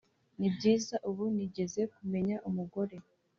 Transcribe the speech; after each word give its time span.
nibyiza 0.39 0.95
ubu 1.09 1.23
nigeze 1.35 1.81
kumenya 1.95 2.35
umugore 2.49 2.95